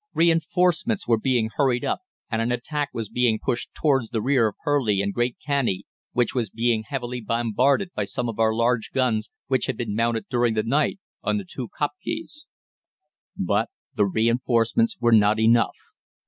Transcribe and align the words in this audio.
Reinforcements 0.15 1.07
were 1.07 1.19
being 1.19 1.51
hurried 1.57 1.85
up, 1.85 1.99
and 2.31 2.41
an 2.41 2.51
attack 2.51 2.89
was 2.91 3.07
being 3.07 3.37
pushed 3.37 3.71
towards 3.75 4.09
the 4.09 4.19
rear 4.23 4.47
of 4.47 4.55
Purleigh 4.65 4.99
and 4.99 5.13
Great 5.13 5.37
Canney, 5.37 5.83
which 6.11 6.33
was 6.33 6.49
being 6.49 6.81
heavily 6.87 7.21
bombarded 7.21 7.91
by 7.93 8.05
some 8.05 8.27
of 8.27 8.39
our 8.39 8.51
large 8.51 8.89
guns, 8.95 9.29
which 9.45 9.67
had 9.67 9.77
been 9.77 9.93
mounted 9.93 10.25
during 10.27 10.55
the 10.55 10.63
night 10.63 10.97
on 11.21 11.37
the 11.37 11.45
two 11.47 11.69
kopjes. 11.79 12.45
"But 13.37 13.69
the 13.95 14.07
reinforcements 14.07 14.97
were 14.99 15.11
not 15.11 15.39
enough. 15.39 15.75